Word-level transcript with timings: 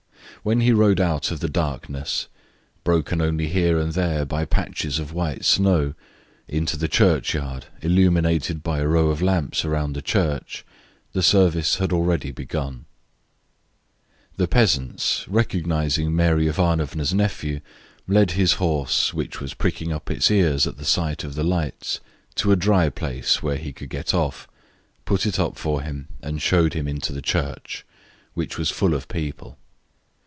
When 0.43 0.61
he 0.61 0.71
rode 0.73 0.99
out 0.99 1.29
of 1.29 1.39
the 1.39 1.47
darkness, 1.49 2.27
broken 2.83 3.21
only 3.21 3.47
here 3.47 3.77
and 3.77 3.93
there 3.93 4.25
by 4.25 4.43
patches 4.43 4.97
of 4.97 5.13
white 5.13 5.45
snow, 5.45 5.93
into 6.47 6.75
the 6.77 6.87
churchyard 6.87 7.67
illuminated 7.83 8.63
by 8.63 8.79
a 8.79 8.87
row 8.87 9.09
of 9.11 9.21
lamps 9.21 9.63
around 9.65 9.93
the 9.93 10.01
church, 10.01 10.65
the 11.13 11.21
service 11.21 11.75
had 11.75 11.93
already 11.93 12.31
begun. 12.31 12.85
The 14.37 14.47
peasants, 14.47 15.27
recognising 15.27 16.15
Mary 16.15 16.47
Ivanovna's 16.47 17.13
nephew, 17.13 17.59
led 18.07 18.31
his 18.31 18.53
horse, 18.53 19.13
which 19.13 19.39
was 19.41 19.53
pricking 19.53 19.93
up 19.93 20.09
its 20.09 20.31
ears 20.31 20.65
at 20.65 20.77
the 20.77 20.85
sight 20.85 21.23
of 21.23 21.35
the 21.35 21.43
lights, 21.43 21.99
to 22.37 22.51
a 22.51 22.55
dry 22.55 22.89
place 22.89 23.43
where 23.43 23.57
he 23.57 23.71
could 23.71 23.89
get 23.89 24.11
off, 24.11 24.47
put 25.05 25.27
it 25.27 25.37
up 25.39 25.55
for 25.55 25.83
him, 25.83 26.07
and 26.23 26.41
showed 26.41 26.73
him 26.73 26.87
into 26.87 27.13
the 27.13 27.21
church, 27.21 27.85
which 28.33 28.57
was 28.57 28.71
full 28.71 28.95
of 28.95 29.07
people. 29.07 29.59